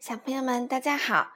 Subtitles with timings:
[0.00, 1.34] 小朋友们，大家好！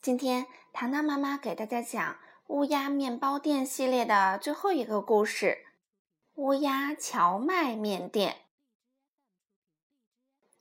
[0.00, 2.12] 今天糖糖妈妈给大家讲
[2.46, 5.66] 《乌鸦面包店》系列的最后一个故事——
[6.36, 8.42] 乌鸦荞麦面店。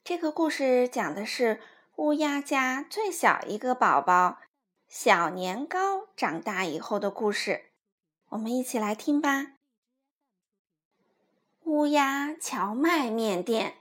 [0.04, 1.62] 这个故事讲的是
[1.97, 4.40] 乌鸦家最小一个宝宝
[4.87, 7.65] 小年糕长大以后的故事。
[8.29, 9.58] 我们一起来听吧。
[11.65, 13.76] 乌鸦荞麦面店，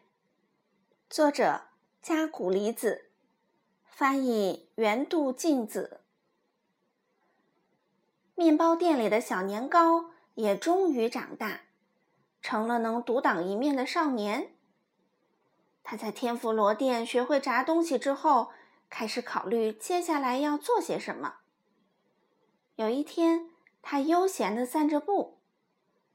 [1.08, 1.62] 作者
[2.02, 3.12] 加古里子。
[3.96, 6.00] 翻译原度静子。
[8.34, 11.60] 面包店里的小年糕也终于长大，
[12.42, 14.52] 成了能独当一面的少年。
[15.84, 18.50] 他在天妇罗店学会炸东西之后，
[18.90, 21.36] 开始考虑接下来要做些什么。
[22.74, 23.48] 有一天，
[23.80, 25.38] 他悠闲地散着步，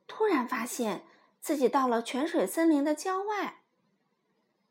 [0.05, 1.05] 突然发现
[1.39, 3.61] 自己到了泉水森林的郊外，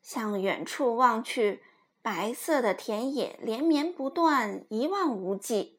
[0.03, 1.63] 向远处望去。
[2.09, 5.79] 白色的田野连绵不断，一望无际。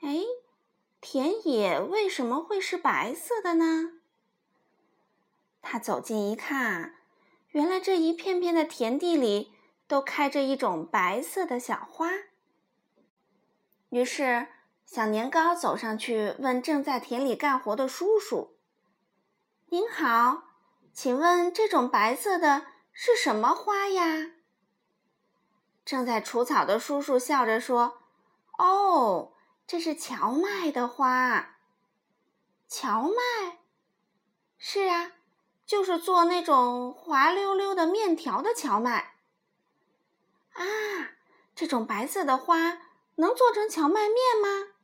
[0.00, 0.20] 哎，
[1.00, 3.94] 田野为什么会是白色的呢？
[5.60, 6.94] 他走近一看，
[7.48, 9.50] 原来这一片片的田地里
[9.88, 12.12] 都开着一种白色的小花。
[13.88, 14.46] 于是，
[14.86, 18.54] 小年糕走上去问正在田里干活的叔叔
[19.70, 20.44] ：“您好，
[20.92, 24.34] 请问这种白色的是什么花呀？”
[25.88, 28.00] 正在除草的叔叔笑着说
[28.58, 29.32] ：“哦，
[29.66, 31.56] 这是荞麦的花。
[32.68, 33.60] 荞麦，
[34.58, 35.12] 是啊，
[35.64, 39.14] 就是做那种滑溜溜的面条的荞麦。
[40.52, 40.60] 啊，
[41.56, 42.82] 这种白色的花
[43.14, 44.74] 能做成荞麦面吗？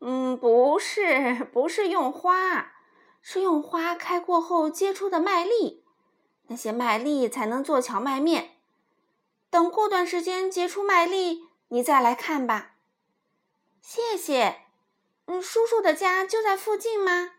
[0.00, 2.72] 嗯，不是，不是用花，
[3.22, 5.84] 是用花开过后结出的麦粒，
[6.48, 8.50] 那些麦粒才能做荞麦面。”
[9.54, 12.74] 等过段时间结出麦粒，你再来看吧。
[13.80, 14.62] 谢谢。
[15.26, 17.34] 嗯，叔叔的家就在附近吗？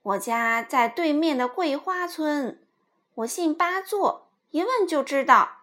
[0.00, 2.66] 我家在对面的桂花村。
[3.16, 5.58] 我姓八座，一问就知道。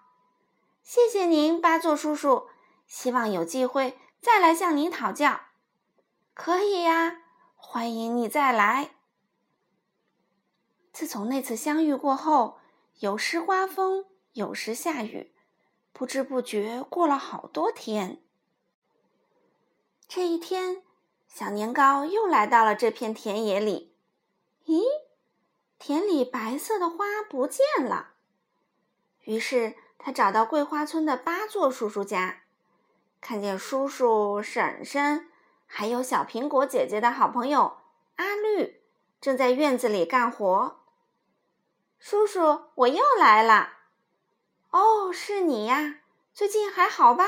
[0.83, 2.47] 谢谢您，八座叔叔。
[2.85, 5.39] 希望有机会再来向您讨教。
[6.35, 7.23] 可以呀，
[7.55, 8.91] 欢迎你再来。
[10.93, 12.59] 自从那次相遇过后，
[12.99, 14.05] 有时刮风。
[14.35, 15.31] 有时下雨，
[15.93, 18.21] 不知不觉过了好多天。
[20.09, 20.83] 这一天，
[21.29, 23.95] 小年糕又来到了这片田野里。
[24.65, 24.81] 咦，
[25.79, 28.15] 田里白色的花不见了。
[29.23, 32.41] 于是他找到桂花村的八座叔叔家，
[33.21, 35.29] 看见叔叔、婶婶，
[35.65, 37.77] 还有小苹果姐姐的好朋友
[38.17, 38.81] 阿绿，
[39.21, 40.81] 正在院子里干活。
[41.97, 43.74] 叔叔，我又来了。
[44.75, 46.01] 哦，是你呀！
[46.33, 47.23] 最近还好吧？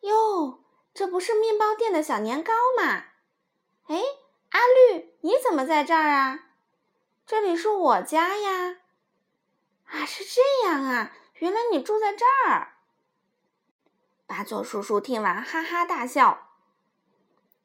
[0.00, 3.04] 哟，这不是面包店的小年糕吗？
[3.88, 4.00] 哎，
[4.48, 6.40] 阿绿，你怎么在这儿啊？
[7.26, 8.76] 这里是我家呀！
[9.84, 11.12] 啊，是这样啊！
[11.34, 12.76] 原来你住在这儿。
[14.26, 16.48] 八座叔叔听完哈哈大笑。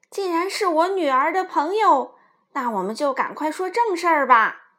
[0.09, 2.16] 既然是我女儿的朋友，
[2.51, 4.73] 那我们就赶快说正事儿吧。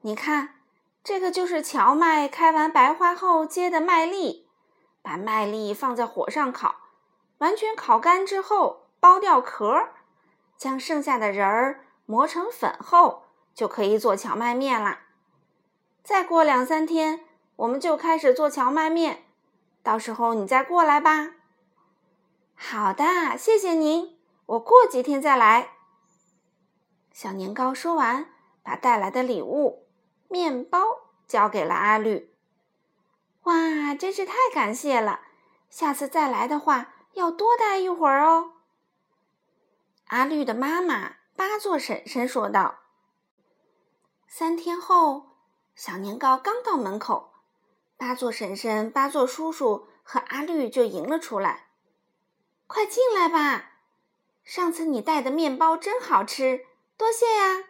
[0.00, 0.58] 你看。
[1.04, 4.48] 这个就是荞麦开完白花后结的麦粒，
[5.02, 6.76] 把麦粒放在火上烤，
[7.38, 9.88] 完全烤干之后剥掉壳，
[10.56, 15.00] 将剩下的仁儿磨成粉后，就可以做荞麦面啦。
[16.04, 17.24] 再过两三天，
[17.56, 19.24] 我们就开始做荞麦面，
[19.82, 21.32] 到时候你再过来吧。
[22.54, 25.70] 好的，谢谢您，我过几天再来。
[27.12, 28.26] 小年糕说完，
[28.62, 29.81] 把带来的礼物。
[30.32, 30.80] 面包
[31.28, 32.34] 交给了阿绿。
[33.42, 35.20] 哇，真是太感谢了！
[35.68, 38.52] 下次再来的话，要多待一会儿哦。
[40.06, 42.78] 阿绿的妈妈八座婶婶说道。
[44.26, 45.36] 三天后，
[45.74, 47.34] 小年糕刚到门口，
[47.98, 51.66] 八座婶婶、八座叔叔和阿绿就迎了出来。
[52.66, 53.72] 快进来吧！
[54.42, 56.64] 上次你带的面包真好吃，
[56.96, 57.64] 多谢呀。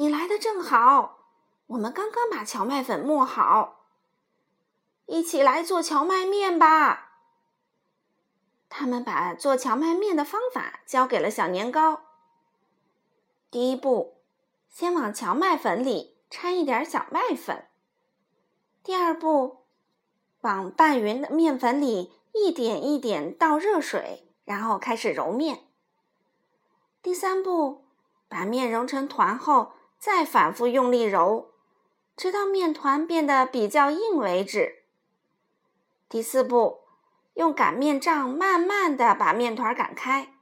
[0.00, 1.26] 你来的正好，
[1.66, 3.84] 我们刚刚把荞麦粉磨好，
[5.04, 7.18] 一起来做荞麦面吧。
[8.70, 12.00] 他们把做荞麦面的方法交给了小年糕。
[13.50, 14.22] 第一步，
[14.70, 17.66] 先往荞麦粉里掺一点小麦粉。
[18.82, 19.66] 第二步，
[20.40, 25.66] 往拌匀的面粉里一点一点倒热水，然后开始揉面。
[27.02, 27.84] 第三步，
[28.30, 29.74] 把面揉成团后。
[30.00, 31.50] 再反复用力揉，
[32.16, 34.84] 直到面团变得比较硬为止。
[36.08, 36.80] 第四步，
[37.34, 40.32] 用擀面杖慢慢的把面团擀开。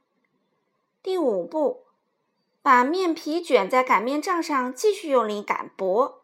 [1.03, 1.87] 第五步，
[2.61, 6.21] 把面皮卷在擀面杖上，继续用力擀薄。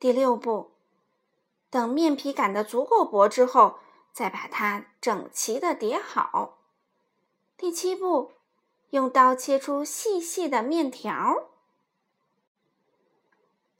[0.00, 0.72] 第六步，
[1.70, 3.78] 等面皮擀得足够薄之后，
[4.12, 6.58] 再把它整齐的叠好。
[7.56, 8.32] 第七步，
[8.90, 11.50] 用刀切出细细的面条。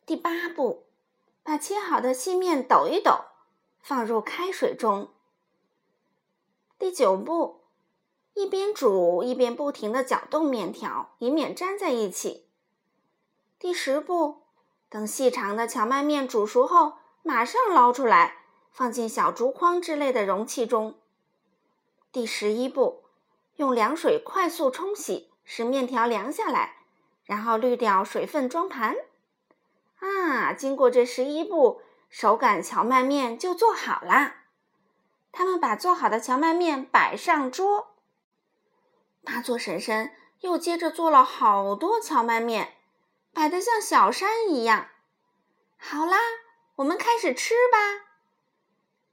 [0.07, 0.87] 第八步，
[1.43, 3.25] 把切好的细面抖一抖。
[3.81, 5.11] 放入开水中。
[6.79, 7.63] 第九步，
[8.35, 12.49] 一边煮一边不停的搅动面条，以免粘在一起。
[13.59, 14.43] 第十步，
[14.89, 21.01] 等细长的荞麦面煮熟后，马上捞出来，放进小竹筐之类的容器中。
[22.13, 23.05] 第十一步，
[23.57, 26.85] 用凉水快速冲洗，使面条凉下来，
[27.25, 28.97] 然后滤掉水分装盘。
[29.99, 31.83] 啊，经过这十一步。
[32.09, 34.45] 手擀荞麦面就做好啦。
[35.33, 37.97] 他们把做好的荞麦面摆上桌。
[39.25, 42.77] 八座婶婶又接着做了好多荞麦面，
[43.35, 44.89] 摆得像小山一样。
[45.77, 46.17] 好啦，
[46.77, 48.07] 我们开始吃吧。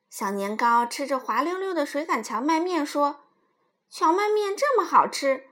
[0.09, 3.21] 小年糕吃着滑溜溜的水擀荞麦面，说
[3.89, 5.49] ：“荞麦面这么好吃，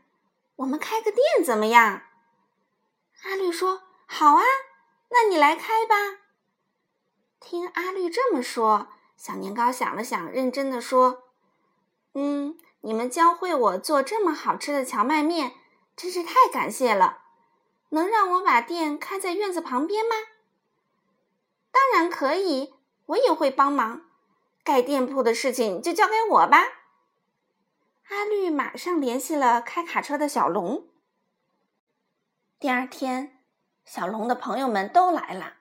[0.57, 2.04] 我们开个店怎么样？”
[3.25, 4.44] 阿绿说：“好啊，
[5.11, 5.95] 那你来开吧。”
[7.39, 11.23] 听阿绿这么说，小年糕想了想，认真的说
[12.13, 15.53] ：“嗯，你们教会我做这么好吃的荞麦面，
[15.95, 17.19] 真是太感谢了。
[17.89, 20.15] 能让我把店开在院子旁边吗
[21.71, 22.73] ？”“当然可以，
[23.07, 24.03] 我也会帮忙。
[24.63, 26.63] 盖店铺的事情就交给我吧。”
[28.09, 30.87] 阿绿马上联系了开卡车的小龙。
[32.59, 33.40] 第二天，
[33.83, 35.56] 小龙的朋友们都来了。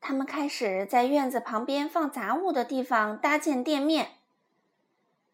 [0.00, 4.18] 他们开始在院子旁边放杂物的地方搭建店面。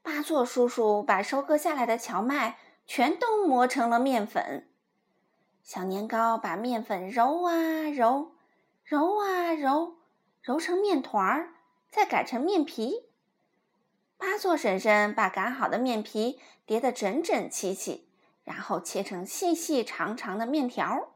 [0.03, 4.69] 八座叔叔把收割下来的荞麦全都磨成了面粉。
[5.63, 7.53] 小年糕把面粉揉啊
[7.95, 8.33] 揉，
[8.85, 9.99] 揉啊揉，
[10.41, 11.55] 揉成面团儿，
[11.89, 13.09] 再擀成面皮。
[14.17, 18.09] 八座婶婶把擀好的面皮叠得整整齐齐，
[18.43, 21.12] 然后切成细细长长的面条。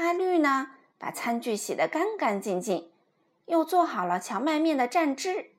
[0.00, 0.70] 阿绿呢？
[0.98, 2.90] 把餐具洗得干干净净，
[3.44, 5.50] 又做好了荞麦面的蘸汁，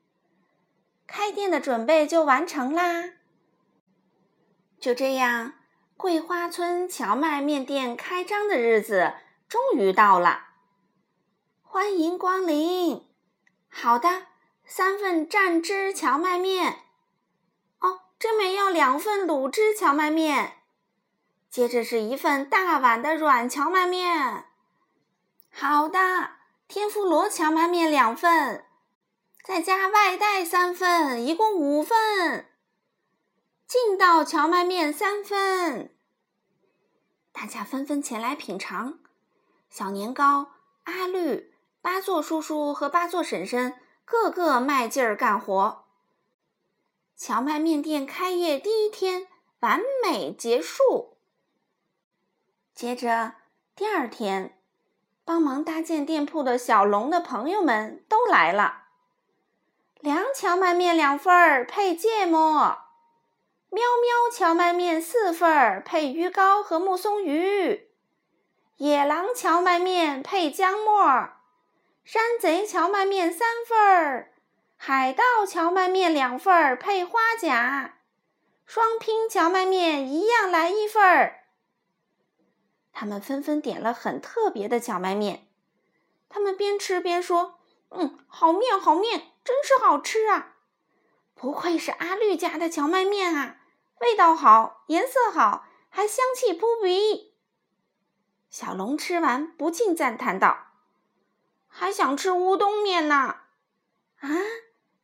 [1.06, 3.12] 开店的准备就完成啦。
[4.80, 5.54] 就这样，
[5.96, 9.14] 桂花村荞麦面店开张的日子
[9.48, 10.48] 终于到了。
[11.62, 13.06] 欢迎光临！
[13.68, 14.26] 好的，
[14.64, 16.80] 三份蘸汁荞麦面。
[17.78, 20.61] 哦，这面要两份卤汁荞麦面。
[21.52, 24.46] 接着是一份大碗的软荞麦面。
[25.50, 26.30] 好的，
[26.66, 28.64] 天妇罗荞麦面两份，
[29.44, 32.46] 再加外带三份，一共五份。
[33.66, 35.94] 劲道荞麦面三份，
[37.32, 38.98] 大家纷纷前来品尝。
[39.68, 40.52] 小年糕、
[40.84, 41.52] 阿绿、
[41.82, 45.84] 八座叔叔和八座婶婶个个卖劲儿干活。
[47.14, 49.28] 荞麦面店开业第一天
[49.60, 51.11] 完美结束。
[52.74, 53.34] 接着
[53.74, 54.58] 第二天。
[55.24, 58.86] 帮忙搭建店铺的小龙的朋友们都来了。
[60.00, 62.76] 凉荞麦面两份儿配芥末，
[63.70, 67.88] 喵喵荞麦面四份儿配鱼糕和木松鱼，
[68.78, 71.30] 野狼荞麦面配姜末，
[72.02, 74.32] 山贼荞麦面三份儿，
[74.76, 77.94] 海盗荞麦面两份儿配花甲，
[78.66, 81.41] 双拼荞麦面一样来一份儿。
[82.92, 85.48] 他们纷纷点了很特别的荞麦面，
[86.28, 87.58] 他们边吃边说
[87.90, 90.56] ：“嗯，好面，好面，真是好吃啊！
[91.34, 93.56] 不愧是阿绿家的荞麦面啊，
[94.00, 97.34] 味道好，颜色好，还香气扑鼻。”
[98.48, 100.66] 小龙吃完不禁赞叹道
[101.66, 103.36] ：“还想吃乌冬面呢！
[104.20, 104.28] 啊，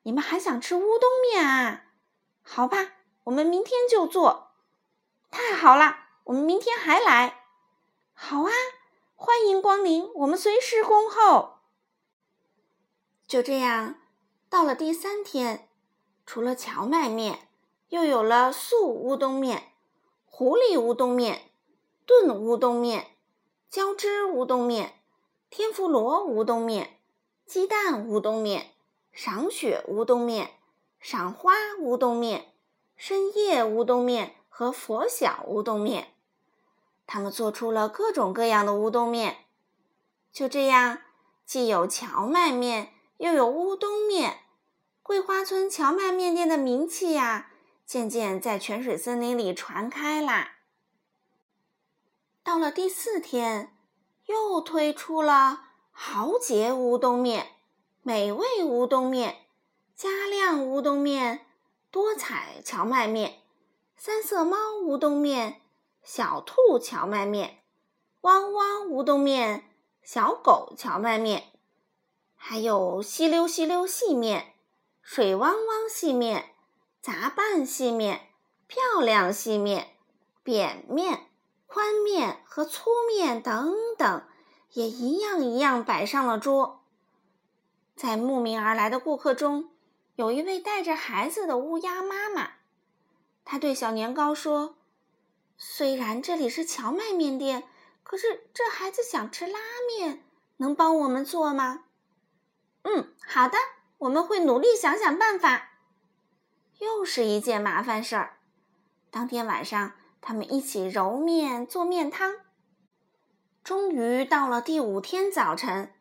[0.02, 1.84] 你们还想吃乌冬面啊？
[2.42, 2.92] 好吧，
[3.24, 4.52] 我们明天就做。
[5.30, 7.34] 太好了，我们明天还来。”
[8.20, 8.50] 好啊，
[9.14, 11.60] 欢迎光临，我们随时恭候。
[13.28, 13.94] 就这样，
[14.50, 15.68] 到了第三天，
[16.26, 17.48] 除了荞麦面，
[17.90, 19.72] 又有了素乌冬面、
[20.26, 21.52] 狐狸乌冬面、
[22.04, 23.12] 炖乌冬面、
[23.70, 25.00] 浇汁乌冬面、
[25.48, 26.98] 天妇罗乌冬面、
[27.46, 28.72] 鸡蛋乌冬面、
[29.12, 30.50] 赏雪乌冬面、
[30.98, 32.52] 赏花乌冬面、
[32.96, 36.12] 深夜乌冬面和佛晓乌冬面。
[37.08, 39.46] 他们做出了各种各样的乌冬面，
[40.30, 41.00] 就这样，
[41.46, 44.40] 既有荞麦面，又有乌冬面，
[45.02, 47.50] 桂花村荞麦面店的名气呀，
[47.86, 50.56] 渐渐在泉水森林里传开啦。
[52.44, 53.74] 到了第四天，
[54.26, 57.52] 又推出了豪杰乌冬面、
[58.02, 59.46] 美味乌冬面、
[59.96, 61.46] 加量乌冬面、
[61.90, 63.40] 多彩荞麦面、
[63.96, 65.62] 三色猫乌冬面、
[66.10, 67.58] 小兔荞麦面、
[68.22, 69.68] 汪汪乌冬面、
[70.02, 71.52] 小狗荞麦面，
[72.34, 74.54] 还有稀溜稀溜细面、
[75.02, 76.54] 水汪汪细面、
[77.02, 78.30] 杂拌细面、
[78.66, 79.96] 漂亮细面、
[80.42, 81.26] 扁面。
[81.66, 84.22] 宽面和粗面等等，
[84.72, 86.80] 也一样一样摆上了桌。
[87.94, 89.68] 在慕名而来的顾客中，
[90.14, 92.52] 有一位带着孩子的乌鸦妈妈。
[93.44, 94.76] 她对小年糕说
[95.58, 97.64] ：“虽然这里是荞麦面店，
[98.02, 99.58] 可是这孩子想吃拉
[99.98, 100.24] 面，
[100.56, 101.84] 能帮我们做吗
[102.84, 103.58] ？”“嗯，好的，
[103.98, 105.72] 我们会努力想想办法。”
[106.80, 108.38] 又是一件麻烦事儿。
[109.10, 109.92] 当天晚上。
[110.20, 112.34] 他们一起揉面做面汤。
[113.62, 115.94] 终于到了第五天早晨，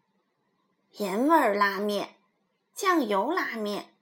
[0.93, 2.15] 盐味拉面、
[2.73, 3.93] 酱油拉面、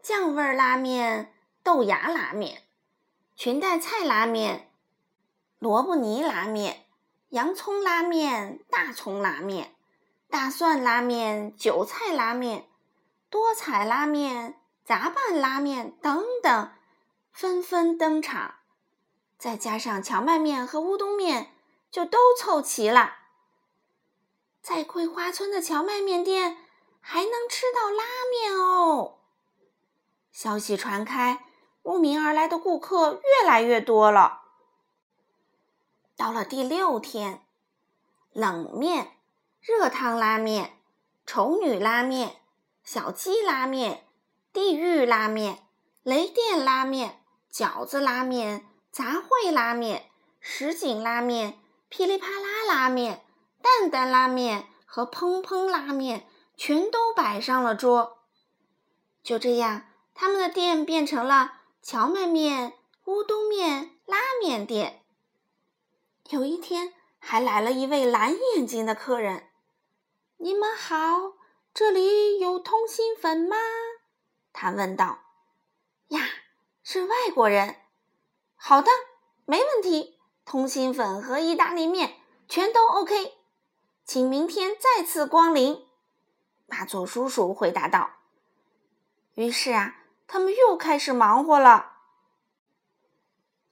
[0.00, 2.62] 酱味拉面、豆芽拉面、
[3.34, 4.70] 裙带菜拉面、
[5.64, 6.84] 萝卜泥拉面、
[7.30, 9.74] 洋葱拉面、大葱拉面、
[10.28, 12.68] 大蒜拉面、韭菜拉面、
[13.30, 16.70] 多彩拉面、杂拌拉面等等，
[17.32, 18.56] 纷纷登场。
[19.38, 21.54] 再加上荞麦面和乌冬面，
[21.90, 23.14] 就都凑齐了。
[24.60, 26.58] 在桂花村的荞麦面店
[27.00, 29.20] 还能吃到拉面哦！
[30.30, 31.46] 消息传开，
[31.82, 34.42] 慕名而来的顾客越来越多了。
[36.16, 37.42] 到了第六天，
[38.32, 39.12] 冷面、
[39.60, 40.78] 热汤拉面、
[41.26, 42.36] 丑女拉面、
[42.82, 44.06] 小鸡拉面、
[44.52, 45.66] 地狱拉面、
[46.02, 47.20] 雷电拉面、
[47.52, 48.66] 饺子拉面。
[48.94, 53.24] 杂烩拉面、什锦拉面、噼里啪啦拉面、
[53.60, 58.18] 蛋蛋拉面和砰砰拉面全都摆上了桌。
[59.24, 59.82] 就这样，
[60.14, 62.74] 他们的店变成了荞麦面、
[63.06, 65.03] 乌冬面拉面店。
[66.30, 69.48] 有一天，还来了一位蓝眼睛的客人。
[70.38, 71.34] “你们好，
[71.74, 73.56] 这里有通心粉吗？”
[74.52, 75.18] 他问道。
[76.08, 76.20] “呀，
[76.82, 77.76] 是外国人。”
[78.56, 78.90] 好的，
[79.44, 80.18] 没问题。
[80.46, 82.16] 通心粉和意大利面
[82.48, 83.34] 全都 OK，
[84.04, 85.86] 请明天再次光临。
[86.66, 88.10] 马佐叔叔回答道。
[89.34, 91.93] 于是啊，他们又开始忙活了。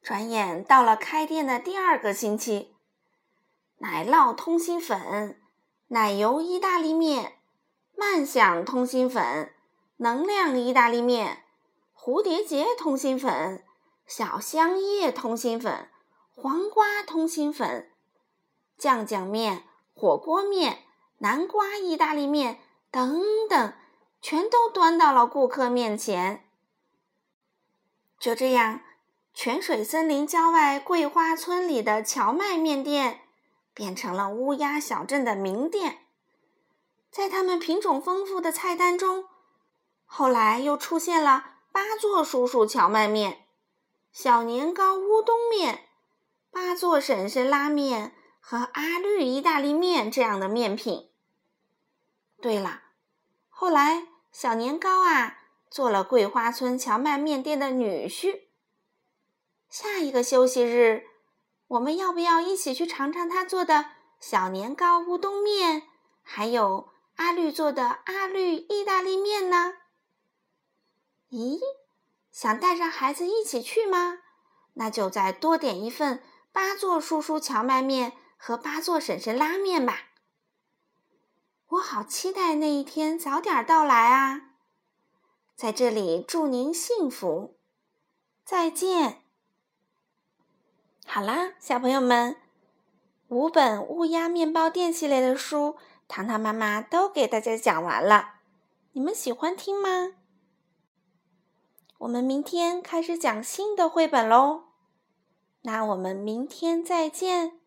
[0.03, 2.75] 转眼到了开店的第二个星期，
[3.79, 5.41] 奶酪通心粉、
[5.87, 7.39] 奶油意大利面、
[7.97, 9.55] 慢享通心粉、
[9.99, 11.45] 能量意大利面、
[11.97, 13.65] 蝴蝶结通心粉。
[14.05, 15.89] 小香叶通心粉、
[16.35, 17.93] 黄瓜通心粉、
[18.77, 19.63] 酱酱面、
[19.95, 20.83] 火锅面、
[21.19, 22.59] 南瓜意大利面
[22.91, 23.73] 等等，
[24.21, 26.45] 全都端到了顾客面前。
[28.19, 28.81] 就这样，
[29.35, 33.23] 泉水森林郊外桂花村里的荞麦面店
[33.75, 36.01] 变成了乌鸦小镇的名店。
[37.11, 39.27] 在他们品种丰富的菜单中，
[40.05, 43.47] 后来又出现了八座叔叔荞麦面。
[44.13, 45.87] 小年糕乌冬面、
[46.51, 51.09] 八座婶婶拉面和阿绿意大利面这样的面品。
[52.41, 52.83] 对了，
[53.49, 55.39] 后来小年糕啊
[55.71, 58.43] 做了桂花村荞麦面店的女婿。
[59.73, 61.07] 下一个休息日，
[61.67, 63.87] 我们要不要一起去尝尝他做的
[64.21, 65.85] 小年糕乌冬面，
[66.21, 69.73] 还有阿绿做的阿绿意大利面呢？
[71.31, 71.59] 咦？
[72.31, 74.19] 想带上孩子一起去吗？
[74.75, 80.11] 那就再多点一份八座叔叔荞麦面和八座婶婶拉面吧。
[81.69, 84.51] 我好期待那一天早点到来啊！
[85.57, 87.59] 在这里祝您幸福，
[88.45, 89.22] 再见。
[91.05, 92.37] 好啦，小朋友们，
[93.29, 95.77] 五本乌鸦面包店系列的书，
[96.09, 98.37] 糖糖妈妈都给大家讲完了，
[98.93, 100.15] 你们喜欢听吗？
[101.99, 104.65] 我们明天开始讲新的绘本喽，
[105.63, 107.62] 那我们明天再见。